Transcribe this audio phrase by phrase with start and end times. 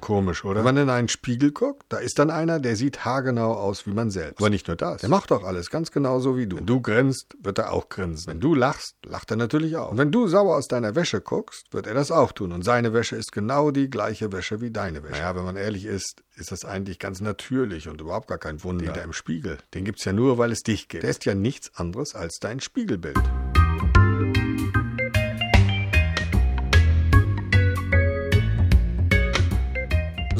[0.00, 0.56] komisch, oder?
[0.56, 3.92] Wenn man in einen Spiegel guckt, da ist dann einer, der sieht haargenau aus wie
[3.92, 4.40] man selbst.
[4.40, 5.00] Aber nicht nur das.
[5.00, 6.56] Der macht doch alles ganz genauso wie du.
[6.56, 8.26] Wenn du grinst, wird er auch grinsen.
[8.26, 9.90] Wenn du lachst, lacht er natürlich auch.
[9.90, 12.52] Und wenn du sauer aus deiner Wäsche guckst, wird er das auch tun.
[12.52, 15.12] Und seine Wäsche ist genau die gleiche Wäsche wie deine Wäsche.
[15.14, 18.92] Naja, wenn man ehrlich ist, ist das eigentlich ganz natürlich und überhaupt gar kein Wunder.
[18.92, 21.02] Der im Spiegel, den gibt's ja nur, weil es dich gibt.
[21.02, 23.18] Der ist ja nichts anderes als dein Spiegelbild.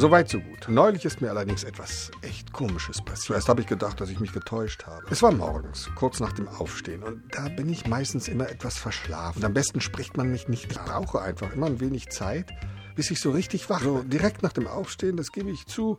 [0.05, 0.69] Soweit so gut.
[0.69, 3.25] Neulich ist mir allerdings etwas echt Komisches passiert.
[3.25, 5.03] Zuerst habe ich gedacht, dass ich mich getäuscht habe.
[5.11, 7.03] Es war morgens, kurz nach dem Aufstehen.
[7.03, 9.39] Und da bin ich meistens immer etwas verschlafen.
[9.39, 10.71] Und am besten spricht man mich nicht.
[10.71, 12.53] Ich brauche einfach immer ein wenig Zeit,
[12.97, 13.89] bis ich so richtig wach bin.
[13.89, 15.99] So direkt nach dem Aufstehen, das gebe ich zu,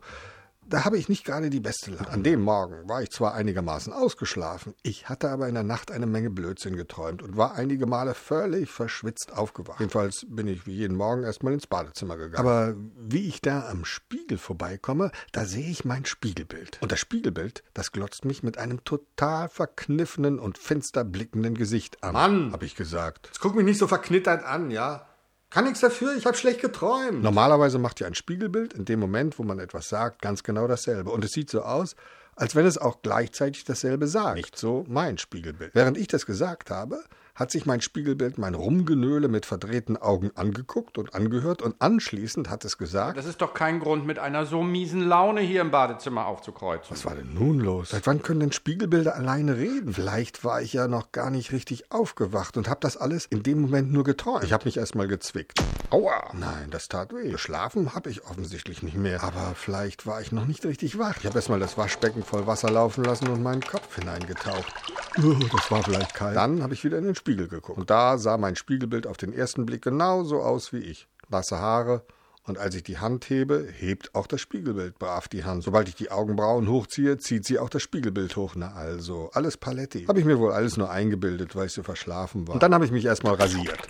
[0.68, 2.08] da habe ich nicht gerade die beste Laune.
[2.08, 6.06] An dem Morgen war ich zwar einigermaßen ausgeschlafen, ich hatte aber in der Nacht eine
[6.06, 9.80] Menge Blödsinn geträumt und war einige Male völlig verschwitzt aufgewacht.
[9.80, 12.36] Jedenfalls bin ich wie jeden Morgen erstmal ins Badezimmer gegangen.
[12.36, 16.78] Aber wie ich da am Spiegel vorbeikomme, da sehe ich mein Spiegelbild.
[16.82, 22.12] Und das Spiegelbild, das glotzt mich mit einem total verkniffenen und finster blickenden Gesicht an.
[22.12, 23.26] Mann, habe ich gesagt.
[23.26, 25.06] Jetzt guck mich nicht so verknittert an, ja?
[25.50, 27.22] Kann nichts dafür, ich habe schlecht geträumt.
[27.22, 31.10] Normalerweise macht ja ein Spiegelbild in dem Moment, wo man etwas sagt, ganz genau dasselbe.
[31.10, 31.94] Und es sieht so aus,
[32.36, 34.36] als wenn es auch gleichzeitig dasselbe sagt.
[34.36, 35.74] Nicht so mein Spiegelbild.
[35.74, 37.02] Während ich das gesagt habe,
[37.36, 42.64] hat sich mein Spiegelbild mein Rumgenöle mit verdrehten Augen angeguckt und angehört und anschließend hat
[42.64, 43.18] es gesagt.
[43.18, 46.90] Das ist doch kein Grund, mit einer so miesen Laune hier im Badezimmer aufzukreuzen.
[46.90, 47.90] Was war denn nun los?
[47.90, 49.92] Seit wann können denn Spiegelbilder alleine reden?
[49.92, 53.60] Vielleicht war ich ja noch gar nicht richtig aufgewacht und habe das alles in dem
[53.60, 54.44] Moment nur geträumt.
[54.44, 55.60] Ich habe mich erstmal gezwickt.
[55.90, 56.30] Aua!
[56.32, 57.30] Nein, das tat weh.
[57.30, 59.22] Geschlafen habe ich offensichtlich nicht mehr.
[59.22, 61.18] Aber vielleicht war ich noch nicht richtig wach.
[61.18, 64.72] Ich habe erstmal das Waschbecken voll Wasser laufen lassen und meinen Kopf hineingetaucht.
[65.16, 66.36] Das war vielleicht kalt.
[66.36, 67.78] Dann habe ich wieder in den Spiegel geguckt.
[67.78, 71.08] Und da sah mein Spiegelbild auf den ersten Blick genauso aus wie ich.
[71.28, 72.02] Nasse Haare.
[72.44, 75.64] Und als ich die Hand hebe, hebt auch das Spiegelbild brav die Hand.
[75.64, 78.52] Sobald ich die Augenbrauen hochziehe, zieht sie auch das Spiegelbild hoch.
[78.54, 80.04] Na also, alles Paletti.
[80.04, 82.54] Habe ich mir wohl alles nur eingebildet, weil ich so verschlafen war.
[82.54, 83.88] Und dann habe ich mich erstmal rasiert.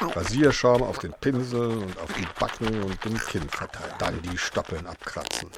[0.00, 3.94] Rasierschaum auf den Pinsel und auf die Backen und den Kinn verteilt.
[3.98, 5.50] Dann die Stoppeln abkratzen.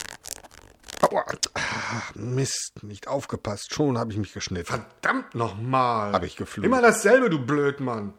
[1.12, 1.24] Aua.
[1.54, 3.74] Ah, Mist, nicht aufgepasst.
[3.74, 4.66] Schon habe ich mich geschnitten.
[4.66, 6.12] Verdammt nochmal.
[6.12, 6.64] Habe ich geflucht.
[6.64, 8.14] Immer dasselbe, du Blödmann.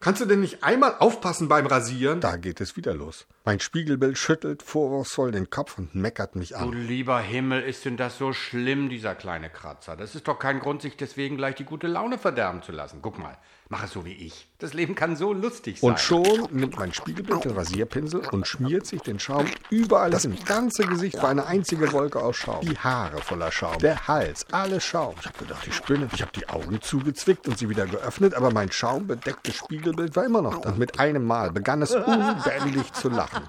[0.00, 2.20] Kannst du denn nicht einmal aufpassen beim Rasieren?
[2.20, 3.26] Da geht es wieder los.
[3.46, 6.70] Mein Spiegelbild schüttelt vorwurfsvoll den Kopf und meckert mich an.
[6.70, 9.96] Du lieber Himmel, ist denn das so schlimm, dieser kleine Kratzer?
[9.96, 13.00] Das ist doch kein Grund, sich deswegen gleich die gute Laune verderben zu lassen.
[13.02, 13.36] Guck mal,
[13.68, 14.48] mach es so wie ich.
[14.58, 15.90] Das Leben kann so lustig sein.
[15.90, 20.42] Und schon nimmt mein Spiegelbild den Rasierpinsel und schmiert sich den Schaum überall, das im
[20.44, 22.60] ganze Gesicht war eine einzige Wolke aus Schaum.
[22.62, 25.14] Die Haare voller Schaum, der Hals, alles Schaum.
[25.20, 26.08] Ich habe gedacht, ich spinne.
[26.14, 29.62] Ich habe die Augen zugezwickt und sie wieder geöffnet, aber mein schaumbedecktes
[29.94, 30.70] Spiegelbild war immer noch da.
[30.70, 33.48] Und mit einem Mal begann es unbändig zu lachen.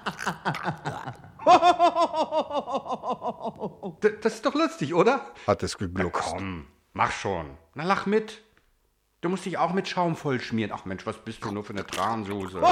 [4.22, 5.20] das ist doch lustig, oder?
[5.46, 6.28] Hat es gegluckst.
[6.32, 7.46] Na komm, mach schon.
[7.74, 8.42] Na, lach mit.
[9.22, 10.72] Du musst dich auch mit Schaum vollschmieren.
[10.74, 12.60] Ach Mensch, was bist du nur für eine Transoße?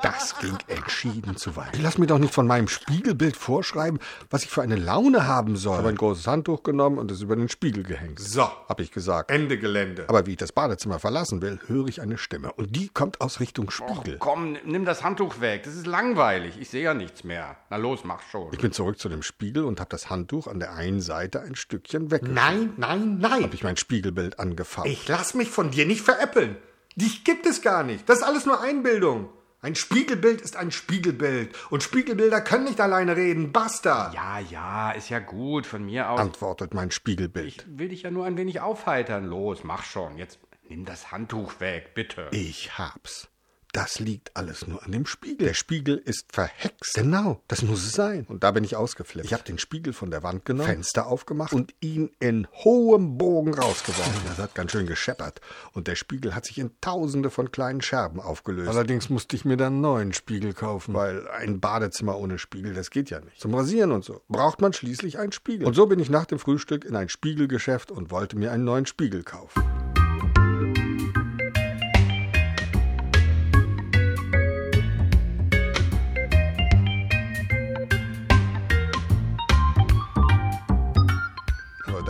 [0.00, 1.76] Das ging entschieden zu weit.
[1.80, 3.98] Lass mir doch nicht von meinem Spiegelbild vorschreiben,
[4.30, 5.72] was ich für eine Laune haben soll.
[5.72, 8.20] Ich habe ein großes Handtuch genommen und es über den Spiegel gehängt.
[8.20, 9.30] So, habe ich gesagt.
[9.30, 10.04] Ende Gelände.
[10.08, 12.52] Aber wie ich das Badezimmer verlassen will, höre ich eine Stimme.
[12.52, 14.14] Und die kommt aus Richtung Spiegel.
[14.14, 15.64] Och, komm, nimm das Handtuch weg.
[15.64, 16.54] Das ist langweilig.
[16.60, 17.56] Ich sehe ja nichts mehr.
[17.68, 18.52] Na los, mach schon.
[18.52, 21.56] Ich bin zurück zu dem Spiegel und habe das Handtuch an der einen Seite ein
[21.56, 22.22] Stückchen weg.
[22.22, 23.42] Nein, nein, nein.
[23.42, 24.86] Habe ich mein Spiegelbild angefasst.
[24.86, 26.56] Ich lass mich von dir nicht veräppeln.
[26.94, 28.08] Dich gibt es gar nicht.
[28.08, 29.28] Das ist alles nur Einbildung.
[29.64, 31.54] Ein Spiegelbild ist ein Spiegelbild.
[31.70, 33.52] Und Spiegelbilder können nicht alleine reden.
[33.52, 34.10] Basta.
[34.12, 35.66] Ja, ja, ist ja gut.
[35.66, 36.18] Von mir aus.
[36.18, 37.46] Antwortet mein Spiegelbild.
[37.46, 39.24] Ich will dich ja nur ein wenig aufheitern.
[39.24, 40.18] Los, mach schon.
[40.18, 42.26] Jetzt nimm das Handtuch weg, bitte.
[42.32, 43.28] Ich hab's.
[43.72, 45.46] Das liegt alles nur an dem Spiegel.
[45.46, 46.92] Der Spiegel ist verhext.
[46.92, 48.26] Genau, das muss es sein.
[48.28, 49.24] Und da bin ich ausgeflippt.
[49.24, 53.54] Ich habe den Spiegel von der Wand genommen, Fenster aufgemacht und ihn in hohem Bogen
[53.54, 54.20] rausgeworfen.
[54.28, 55.40] Das hat ganz schön gescheppert.
[55.72, 58.68] Und der Spiegel hat sich in tausende von kleinen Scherben aufgelöst.
[58.68, 62.90] Allerdings musste ich mir dann einen neuen Spiegel kaufen, weil ein Badezimmer ohne Spiegel, das
[62.90, 63.40] geht ja nicht.
[63.40, 65.66] Zum Rasieren und so braucht man schließlich einen Spiegel.
[65.66, 68.84] Und so bin ich nach dem Frühstück in ein Spiegelgeschäft und wollte mir einen neuen
[68.84, 69.62] Spiegel kaufen.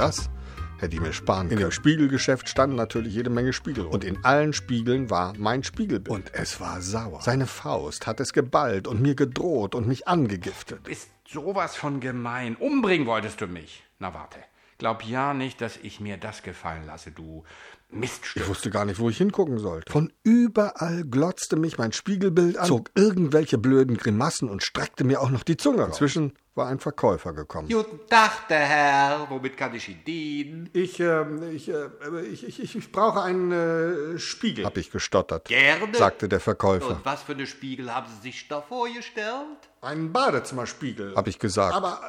[0.02, 0.30] Das
[0.78, 1.60] hätte ich mir sparen können.
[1.60, 3.86] In dem Spiegelgeschäft standen natürlich jede Menge Spiegel.
[3.86, 6.08] Und in allen Spiegeln war mein Spiegelbild.
[6.08, 7.20] Und es war sauer.
[7.22, 10.78] Seine Faust hat es geballt und mir gedroht und mich angegiftet.
[10.78, 12.56] Du bist sowas von gemein.
[12.56, 13.84] Umbringen wolltest du mich.
[14.00, 14.38] Na warte.
[14.78, 17.44] Glaub ja nicht, dass ich mir das gefallen lasse, du
[17.90, 18.42] Miststück.
[18.42, 19.92] Ich wusste gar nicht, wo ich hingucken sollte.
[19.92, 25.30] Von überall glotzte mich mein Spiegelbild an, zog irgendwelche blöden Grimassen und streckte mir auch
[25.30, 25.84] noch die Zunge.
[25.84, 27.68] Inzwischen war ein Verkäufer gekommen.
[27.68, 29.26] Guten Tag, der Herr.
[29.30, 30.70] Womit kann ich Ihnen dienen?
[30.72, 31.88] Ich, äh, ich, äh,
[32.30, 34.64] ich, ich, ich, brauche einen äh, Spiegel.
[34.64, 35.46] Hab ich gestottert.
[35.48, 36.88] Gerne, sagte der Verkäufer.
[36.88, 39.46] Und was für eine Spiegel haben Sie sich da vorgestellt?
[39.80, 41.14] Einen Badezimmerspiegel.
[41.16, 41.74] Hab ich gesagt.
[41.74, 42.00] Aber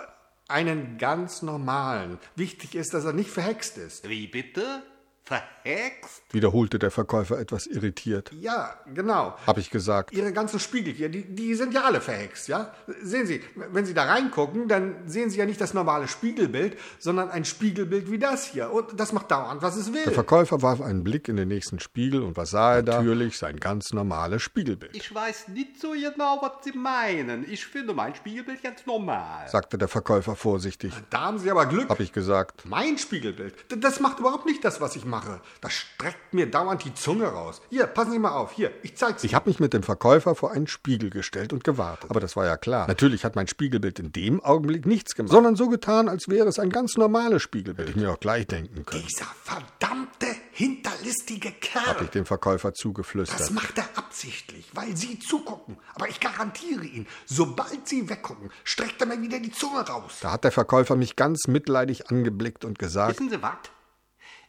[0.49, 2.19] einen ganz normalen.
[2.35, 4.07] Wichtig ist, dass er nicht verhext ist.
[4.09, 4.83] Wie bitte?
[5.23, 6.23] Verhext?
[6.33, 8.31] wiederholte der Verkäufer etwas irritiert.
[8.39, 9.35] Ja, genau.
[9.45, 10.11] Hab ich gesagt.
[10.11, 12.73] Ihre ganzen Spiegel hier, die, die sind ja alle verhext, ja?
[13.01, 17.29] Sehen Sie, wenn Sie da reingucken, dann sehen Sie ja nicht das normale Spiegelbild, sondern
[17.29, 18.71] ein Spiegelbild wie das hier.
[18.71, 20.03] Und das macht dauernd, was es will.
[20.03, 23.01] Der Verkäufer warf einen Blick in den nächsten Spiegel und was sah er da?
[23.01, 24.95] Natürlich sein ganz normales Spiegelbild.
[24.95, 27.49] Ich weiß nicht so genau, was Sie meinen.
[27.49, 30.93] Ich finde mein Spiegelbild ganz normal, sagte der Verkäufer vorsichtig.
[31.09, 31.89] Da haben Sie aber Glück.
[31.89, 32.65] Hab ich gesagt.
[32.65, 35.41] Mein Spiegelbild, das macht überhaupt nicht das, was ich mache.
[35.61, 37.61] Das streckt mir dauernd die Zunge raus.
[37.69, 38.51] Hier, passen Sie mal auf.
[38.51, 39.29] Hier, ich zeig's Ihnen.
[39.29, 42.09] Ich habe mich mit dem Verkäufer vor einen Spiegel gestellt und gewartet.
[42.09, 42.87] Aber das war ja klar.
[42.87, 46.57] Natürlich hat mein Spiegelbild in dem Augenblick nichts gemacht, sondern so getan, als wäre es
[46.57, 47.89] ein ganz normales Spiegelbild.
[47.89, 49.05] Hätte ich mir auch gleich denken können.
[49.07, 51.85] Dieser verdammte, hinterlistige Kerl.
[51.85, 53.39] Hab ich dem Verkäufer zugeflüstert.
[53.39, 55.77] Das macht er absichtlich, weil Sie zugucken.
[55.93, 60.17] Aber ich garantiere Ihnen, sobald Sie weggucken, streckt er mir wieder die Zunge raus.
[60.21, 63.57] Da hat der Verkäufer mich ganz mitleidig angeblickt und gesagt: Wissen Sie was?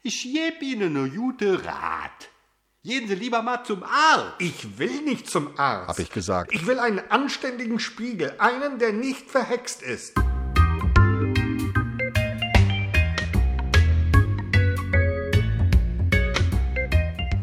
[0.06, 2.28] Ich geb Ihnen ne gute Rat.
[2.82, 4.34] Gehen Sie lieber mal zum Arzt.
[4.38, 5.88] Ich will nicht zum Arzt.
[5.88, 6.52] Hab ich gesagt.
[6.52, 10.12] Ich will einen anständigen Spiegel, einen, der nicht verhext ist.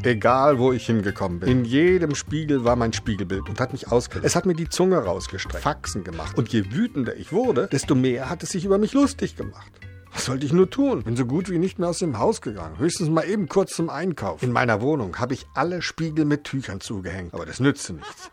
[0.04, 1.50] Egal, wo ich hingekommen bin.
[1.50, 4.28] In jedem Spiegel war mein Spiegelbild und hat mich ausgelacht.
[4.28, 6.38] Es hat mir die Zunge rausgestreckt, Faxen gemacht.
[6.38, 9.72] Und je wütender ich wurde, desto mehr hat es sich über mich lustig gemacht.
[10.14, 11.04] Was sollte ich nur tun?
[11.04, 12.78] Bin so gut wie nicht mehr aus dem Haus gegangen.
[12.78, 14.44] Höchstens mal eben kurz zum Einkauf.
[14.44, 17.34] In meiner Wohnung habe ich alle Spiegel mit Tüchern zugehängt.
[17.34, 18.30] Aber das nützte nichts.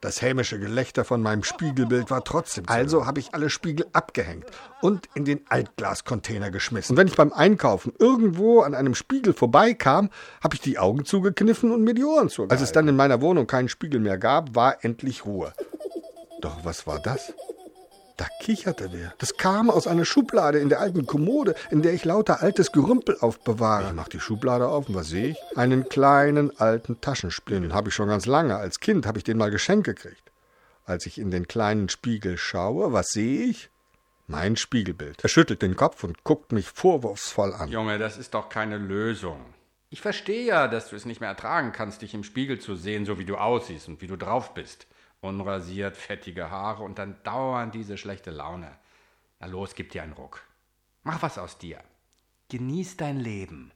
[0.00, 2.64] Das hämische Gelächter von meinem Spiegelbild war trotzdem.
[2.68, 4.46] Also habe ich alle Spiegel abgehängt
[4.80, 6.94] und in den Altglascontainer geschmissen.
[6.94, 10.08] Und wenn ich beim Einkaufen irgendwo an einem Spiegel vorbeikam,
[10.42, 12.52] habe ich die Augen zugekniffen und mir die Ohren zugehalten.
[12.52, 15.52] Als es dann in meiner Wohnung keinen Spiegel mehr gab, war endlich Ruhe.
[16.40, 17.34] Doch was war das?
[18.20, 19.14] Da kicherte wer.
[19.16, 23.16] Das kam aus einer Schublade in der alten Kommode, in der ich lauter altes Gerümpel
[23.18, 23.86] aufbewahre.
[23.86, 25.38] Ich mach die Schublade auf und was sehe ich?
[25.56, 27.62] Einen kleinen alten Taschenspiegel.
[27.62, 28.56] Den habe ich schon ganz lange.
[28.56, 30.32] Als Kind habe ich den mal geschenkt gekriegt.
[30.84, 33.70] Als ich in den kleinen Spiegel schaue, was sehe ich?
[34.26, 35.24] Mein Spiegelbild.
[35.24, 37.70] Er schüttelt den Kopf und guckt mich vorwurfsvoll an.
[37.70, 39.40] Junge, das ist doch keine Lösung.
[39.88, 43.06] Ich verstehe ja, dass du es nicht mehr ertragen kannst, dich im Spiegel zu sehen,
[43.06, 44.86] so wie du aussiehst und wie du drauf bist
[45.20, 48.70] unrasiert, fettige Haare und dann dauernd diese schlechte Laune.
[49.38, 50.42] Na los, gib dir einen Ruck.
[51.02, 51.78] Mach was aus dir.
[52.50, 53.70] Genieß dein Leben.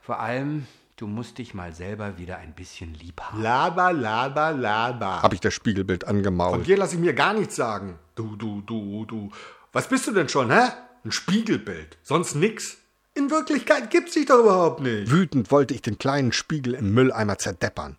[0.00, 0.66] Vor allem,
[0.96, 3.42] du musst dich mal selber wieder ein bisschen lieb haben.
[3.42, 5.22] Laber, laber, laber.
[5.22, 6.54] Hab ich das Spiegelbild angemault.
[6.54, 7.98] Von dir lass ich mir gar nichts sagen.
[8.14, 9.30] Du, du, du, du.
[9.72, 10.70] Was bist du denn schon, hä?
[11.04, 11.98] Ein Spiegelbild.
[12.02, 12.78] Sonst nix.
[13.14, 15.10] In Wirklichkeit gibt's dich doch überhaupt nicht.
[15.10, 17.98] Wütend wollte ich den kleinen Spiegel im Mülleimer zerdeppern.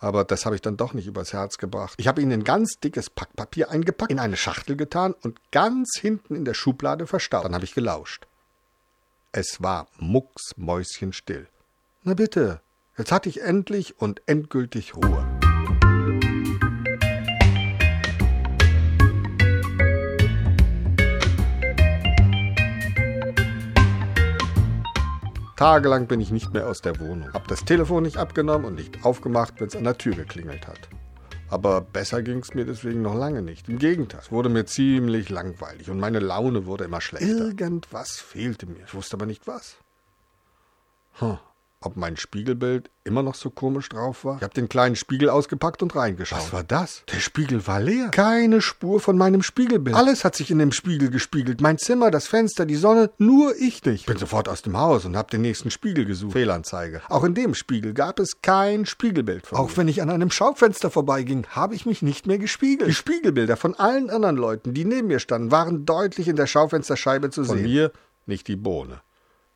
[0.00, 1.94] Aber das habe ich dann doch nicht übers Herz gebracht.
[1.98, 6.36] Ich habe ihn in ganz dickes Packpapier eingepackt, in eine Schachtel getan und ganz hinten
[6.36, 7.44] in der Schublade verstaut.
[7.44, 8.26] Dann habe ich gelauscht.
[9.32, 11.48] Es war mucksmäuschenstill.
[12.04, 12.60] Na bitte,
[12.96, 15.37] jetzt hatte ich endlich und endgültig Ruhe.
[25.58, 27.32] Tagelang bin ich nicht mehr aus der Wohnung.
[27.32, 30.88] Hab das Telefon nicht abgenommen und nicht aufgemacht, wenn es an der Tür geklingelt hat.
[31.50, 33.68] Aber besser ging es mir deswegen noch lange nicht.
[33.68, 37.26] Im Gegenteil, es wurde mir ziemlich langweilig und meine Laune wurde immer schlechter.
[37.26, 38.84] Irgendwas fehlte mir.
[38.86, 39.78] Ich wusste aber nicht was.
[41.14, 41.38] Hm
[41.80, 44.36] ob mein Spiegelbild immer noch so komisch drauf war.
[44.36, 46.38] Ich habe den kleinen Spiegel ausgepackt und reingeschaut.
[46.38, 47.04] Was war das?
[47.12, 48.08] Der Spiegel war leer.
[48.08, 49.96] Keine Spur von meinem Spiegelbild.
[49.96, 51.60] Alles hat sich in dem Spiegel gespiegelt.
[51.60, 54.06] Mein Zimmer, das Fenster, die Sonne, nur ich nicht.
[54.06, 56.32] Bin sofort aus dem Haus und habe den nächsten Spiegel gesucht.
[56.32, 57.00] Fehlanzeige.
[57.08, 59.76] Auch in dem Spiegel gab es kein Spiegelbild von Auch mir.
[59.78, 62.90] wenn ich an einem Schaufenster vorbeiging, habe ich mich nicht mehr gespiegelt.
[62.90, 67.30] Die Spiegelbilder von allen anderen Leuten, die neben mir standen, waren deutlich in der Schaufensterscheibe
[67.30, 67.64] zu von sehen.
[67.64, 67.92] Von mir
[68.26, 69.00] nicht die Bohne.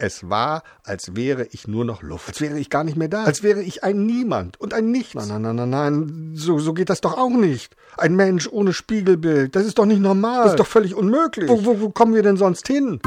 [0.02, 2.26] Es war, als wäre ich nur noch Luft.
[2.26, 3.22] Als wäre ich gar nicht mehr da.
[3.22, 5.14] Als wäre ich ein Niemand und ein Nichts.
[5.14, 6.32] Nein, nein, nein, nein, nein.
[6.34, 7.76] So, so geht das doch auch nicht.
[7.96, 9.54] Ein Mensch ohne Spiegelbild.
[9.54, 10.42] Das ist doch nicht normal.
[10.42, 11.48] Das ist doch völlig unmöglich.
[11.48, 13.00] Wo, wo, wo kommen wir denn sonst hin?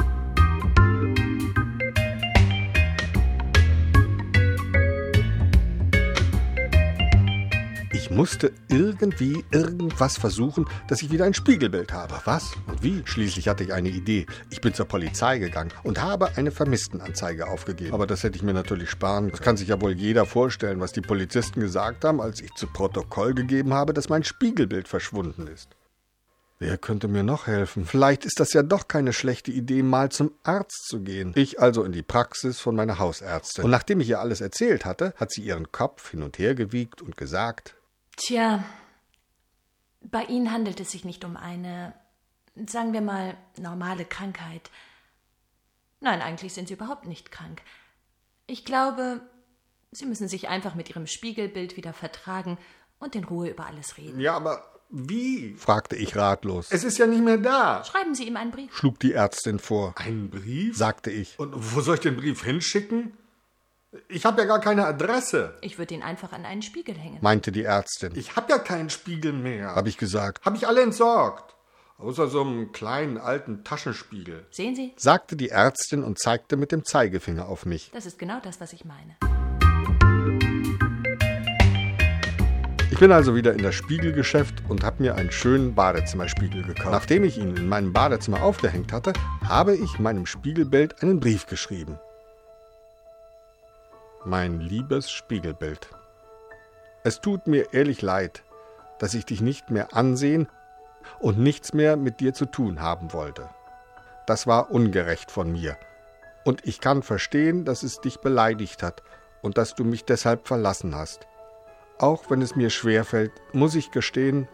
[8.16, 12.16] Musste irgendwie irgendwas versuchen, dass ich wieder ein Spiegelbild habe.
[12.26, 13.04] Was und wie?
[13.06, 14.26] Schließlich hatte ich eine Idee.
[14.50, 17.94] Ich bin zur Polizei gegangen und habe eine Vermisstenanzeige aufgegeben.
[17.94, 19.32] Aber das hätte ich mir natürlich sparen können.
[19.32, 22.68] Das kann sich ja wohl jeder vorstellen, was die Polizisten gesagt haben, als ich zu
[22.68, 25.70] Protokoll gegeben habe, dass mein Spiegelbild verschwunden ist.
[26.58, 27.86] Wer könnte mir noch helfen?
[27.86, 31.34] Vielleicht ist das ja doch keine schlechte Idee, mal zum Arzt zu gehen.
[31.36, 33.66] Ich also in die Praxis von meiner Hausärztin.
[33.66, 37.02] Und nachdem ich ihr alles erzählt hatte, hat sie ihren Kopf hin und her gewiegt
[37.02, 37.76] und gesagt:
[38.18, 38.64] Tja,
[40.02, 41.94] bei Ihnen handelt es sich nicht um eine,
[42.68, 44.70] sagen wir mal, normale Krankheit.
[46.00, 47.62] Nein, eigentlich sind Sie überhaupt nicht krank.
[48.48, 49.22] Ich glaube,
[49.92, 52.58] Sie müssen sich einfach mit Ihrem Spiegelbild wieder vertragen
[53.00, 54.20] und in Ruhe über alles reden.
[54.20, 55.56] Ja, aber wie?
[55.56, 56.68] fragte ich ratlos.
[56.72, 57.84] Es ist ja nicht mehr da.
[57.84, 58.76] Schreiben Sie ihm einen Brief.
[58.76, 59.94] schlug die Ärztin vor.
[59.98, 60.78] Einen Brief?
[60.78, 61.38] sagte ich.
[61.40, 63.18] Und wo soll ich den Brief hinschicken?
[64.10, 65.58] Ich habe ja gar keine Adresse.
[65.62, 67.18] Ich würde ihn einfach an einen Spiegel hängen.
[67.22, 68.14] meinte die Ärztin.
[68.16, 69.76] Ich habe ja keinen Spiegel mehr.
[69.76, 70.46] Habe ich gesagt.
[70.46, 71.56] Habe ich alle entsorgt.
[71.98, 74.46] Außer so einem kleinen alten Taschenspiegel.
[74.52, 74.94] Sehen Sie?
[74.98, 77.90] sagte die Ärztin und zeigte mit dem Zeigefinger auf mich.
[77.94, 79.16] Das ist genau das, was ich meine.
[82.92, 86.92] Ich bin also wieder in das Spiegelgeschäft und habe mir einen schönen Badezimmerspiegel gekauft.
[86.92, 91.98] Nachdem ich ihn in meinem Badezimmer aufgehängt hatte, habe ich meinem Spiegelbild einen Brief geschrieben.
[94.28, 95.88] Mein liebes Spiegelbild.
[97.04, 98.44] Es tut mir ehrlich leid,
[98.98, 100.48] dass ich dich nicht mehr ansehen
[101.20, 103.48] und nichts mehr mit dir zu tun haben wollte.
[104.26, 105.78] Das war ungerecht von mir.
[106.44, 109.04] Und ich kann verstehen, dass es dich beleidigt hat
[109.44, 111.28] und dass du mich deshalb verlassen hast.
[112.00, 114.48] Auch wenn es mir schwerfällt, muss ich gestehen,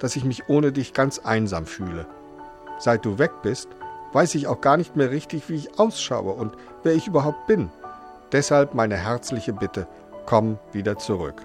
[0.00, 2.06] dass ich mich ohne dich ganz einsam fühle.
[2.78, 3.68] Seit du weg bist,
[4.12, 7.70] weiß ich auch gar nicht mehr richtig, wie ich ausschaue und wer ich überhaupt bin.
[8.32, 9.86] Deshalb meine herzliche Bitte,
[10.26, 11.42] komm wieder zurück.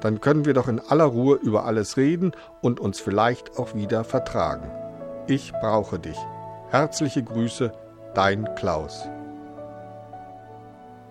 [0.00, 4.04] Dann können wir doch in aller Ruhe über alles reden und uns vielleicht auch wieder
[4.04, 4.70] vertragen.
[5.26, 6.18] Ich brauche dich.
[6.70, 7.72] Herzliche Grüße,
[8.14, 9.08] dein Klaus.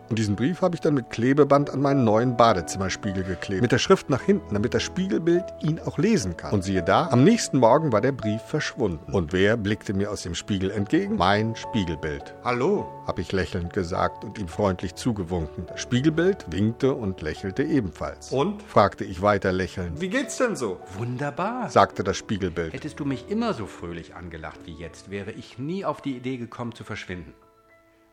[0.09, 3.62] Und diesen Brief habe ich dann mit Klebeband an meinen neuen Badezimmerspiegel geklebt.
[3.62, 6.53] Mit der Schrift nach hinten, damit das Spiegelbild ihn auch lesen kann.
[6.53, 9.12] Und siehe da, am nächsten Morgen war der Brief verschwunden.
[9.12, 11.15] Und wer blickte mir aus dem Spiegel entgegen?
[11.15, 12.35] Mein Spiegelbild.
[12.43, 12.91] Hallo?
[13.07, 15.65] habe ich lächelnd gesagt und ihm freundlich zugewunken.
[15.67, 18.31] Das Spiegelbild winkte und lächelte ebenfalls.
[18.31, 18.63] Und?
[18.63, 20.01] fragte ich weiter lächelnd.
[20.01, 20.79] Wie geht's denn so?
[20.97, 21.69] Wunderbar.
[21.69, 22.74] sagte das Spiegelbild.
[22.74, 26.38] Hättest du mich immer so fröhlich angelacht wie jetzt, wäre ich nie auf die Idee
[26.38, 27.33] gekommen zu verschwinden.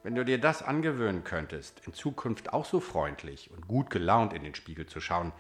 [0.05, 4.43] Wenn du dir das angewöhnen könntest, in Zukunft auch so freundlich und gut gelaunt in
[4.43, 5.33] den Spiegel zu schauen,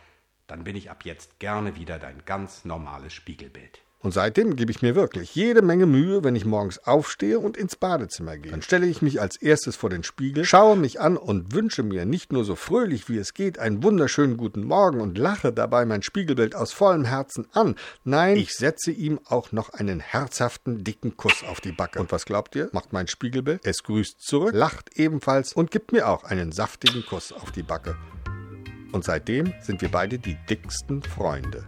[0.46, 3.82] dann bin ich ab jetzt gerne wieder dein ganz normales Spiegelbild.
[4.02, 7.76] Und seitdem gebe ich mir wirklich jede Menge Mühe, wenn ich morgens aufstehe und ins
[7.76, 8.50] Badezimmer gehe.
[8.50, 12.04] Dann stelle ich mich als erstes vor den Spiegel, schaue mich an und wünsche mir
[12.04, 16.02] nicht nur so fröhlich wie es geht einen wunderschönen guten Morgen und lache dabei mein
[16.02, 17.76] Spiegelbild aus vollem Herzen an.
[18.02, 22.00] Nein, ich setze ihm auch noch einen herzhaften, dicken Kuss auf die Backe.
[22.00, 22.70] Und was glaubt ihr?
[22.72, 23.60] Macht mein Spiegelbild?
[23.64, 27.96] Es grüßt zurück, lacht ebenfalls und gibt mir auch einen saftigen Kuss auf die Backe.
[28.90, 31.64] Und seitdem sind wir beide die dicksten Freunde.